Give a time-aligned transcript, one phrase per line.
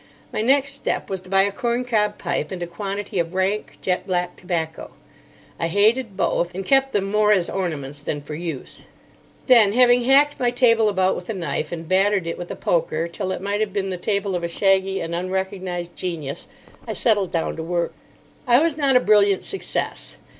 [0.33, 4.07] My next step was to buy a corncob pipe and a quantity of rank, jet
[4.07, 4.89] black tobacco.
[5.59, 8.85] I hated both, and kept them more as ornaments than for use.
[9.45, 13.07] Then, having hacked my table about with a knife and battered it with a poker
[13.07, 16.47] till it might have been the table of a shaggy and unrecognised genius,
[16.87, 17.93] I settled down to work.
[18.47, 20.17] I was not a brilliant success.